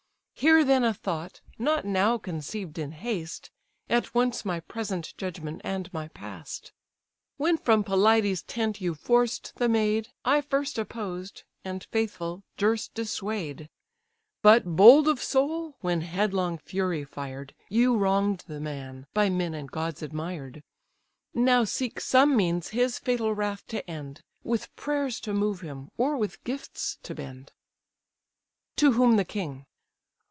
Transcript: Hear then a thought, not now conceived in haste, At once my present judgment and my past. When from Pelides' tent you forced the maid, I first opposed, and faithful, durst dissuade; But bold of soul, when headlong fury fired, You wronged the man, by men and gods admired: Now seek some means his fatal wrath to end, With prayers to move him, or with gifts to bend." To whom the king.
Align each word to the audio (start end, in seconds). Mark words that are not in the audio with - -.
Hear 0.33 0.63
then 0.63 0.83
a 0.83 0.91
thought, 0.91 1.39
not 1.59 1.85
now 1.85 2.17
conceived 2.17 2.79
in 2.79 2.93
haste, 2.93 3.51
At 3.87 4.15
once 4.15 4.43
my 4.43 4.59
present 4.59 5.13
judgment 5.15 5.61
and 5.63 5.93
my 5.93 6.07
past. 6.07 6.71
When 7.37 7.57
from 7.59 7.83
Pelides' 7.83 8.41
tent 8.41 8.81
you 8.81 8.95
forced 8.95 9.53
the 9.57 9.69
maid, 9.69 10.07
I 10.25 10.41
first 10.41 10.79
opposed, 10.79 11.43
and 11.63 11.83
faithful, 11.91 12.43
durst 12.57 12.95
dissuade; 12.95 13.69
But 14.41 14.65
bold 14.75 15.07
of 15.07 15.21
soul, 15.21 15.75
when 15.81 16.01
headlong 16.01 16.57
fury 16.57 17.03
fired, 17.03 17.53
You 17.69 17.95
wronged 17.95 18.43
the 18.47 18.59
man, 18.59 19.05
by 19.13 19.29
men 19.29 19.53
and 19.53 19.69
gods 19.69 20.01
admired: 20.01 20.63
Now 21.35 21.65
seek 21.65 21.99
some 21.99 22.35
means 22.35 22.69
his 22.69 22.97
fatal 22.97 23.35
wrath 23.35 23.67
to 23.67 23.87
end, 23.87 24.23
With 24.43 24.75
prayers 24.75 25.19
to 25.19 25.35
move 25.35 25.61
him, 25.61 25.91
or 25.97 26.17
with 26.17 26.43
gifts 26.43 26.97
to 27.03 27.13
bend." 27.13 27.51
To 28.77 28.93
whom 28.93 29.17
the 29.17 29.25
king. 29.25 29.67